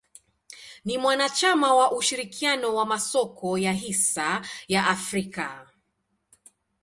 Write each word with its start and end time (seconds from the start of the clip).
Ni 0.85 0.97
mwanachama 0.97 1.73
wa 1.75 1.91
ushirikiano 1.91 2.75
wa 2.75 2.85
masoko 2.85 3.57
ya 3.57 3.73
hisa 3.73 4.41
ya 4.67 4.87
Afrika. 4.87 5.67